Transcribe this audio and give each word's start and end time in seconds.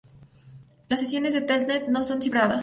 Las 0.93 1.01
sesiones 1.01 1.35
de 1.39 1.43
telnet 1.53 1.87
no 1.97 2.01
son 2.09 2.23
cifradas. 2.23 2.59